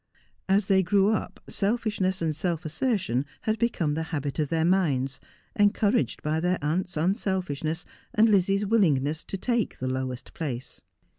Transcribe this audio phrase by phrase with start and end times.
[0.49, 5.19] As they grew up selfishness and self assertion had become the habit of their minds,
[5.55, 10.81] encouraged by their aunc'i; unselfishness and Lizzie's willingness to take the lowest place.